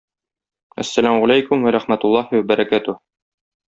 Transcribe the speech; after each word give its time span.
Әссәләмү 0.85 1.21
галәйкүм 1.25 1.69
вә 1.69 1.77
рахмәтуллаһи 1.79 2.41
вә 2.41 2.45
бәракәтүһ! 2.53 3.03